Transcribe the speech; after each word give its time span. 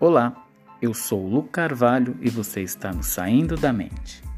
Olá, 0.00 0.34
eu 0.80 0.94
sou 0.94 1.22
o 1.22 1.28
Lu 1.28 1.42
Carvalho 1.42 2.16
e 2.22 2.30
você 2.30 2.62
está 2.62 2.90
no 2.90 3.02
Saindo 3.02 3.54
da 3.54 3.70
Mente. 3.70 4.29